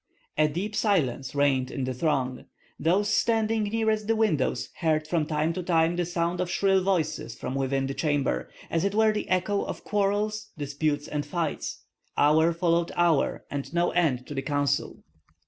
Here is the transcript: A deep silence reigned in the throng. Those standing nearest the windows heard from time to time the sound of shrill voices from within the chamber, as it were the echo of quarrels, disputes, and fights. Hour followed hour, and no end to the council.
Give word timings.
A 0.35 0.47
deep 0.47 0.75
silence 0.75 1.35
reigned 1.35 1.69
in 1.69 1.83
the 1.83 1.93
throng. 1.93 2.45
Those 2.79 3.07
standing 3.07 3.65
nearest 3.65 4.07
the 4.07 4.15
windows 4.15 4.69
heard 4.79 5.07
from 5.07 5.27
time 5.27 5.53
to 5.53 5.61
time 5.61 5.95
the 5.95 6.07
sound 6.07 6.41
of 6.41 6.49
shrill 6.49 6.83
voices 6.83 7.35
from 7.35 7.53
within 7.53 7.85
the 7.85 7.93
chamber, 7.93 8.49
as 8.71 8.83
it 8.83 8.95
were 8.95 9.11
the 9.13 9.29
echo 9.29 9.61
of 9.61 9.83
quarrels, 9.83 10.53
disputes, 10.57 11.07
and 11.07 11.23
fights. 11.23 11.83
Hour 12.17 12.51
followed 12.51 12.91
hour, 12.95 13.45
and 13.51 13.71
no 13.75 13.91
end 13.91 14.25
to 14.25 14.33
the 14.33 14.41
council. 14.41 15.03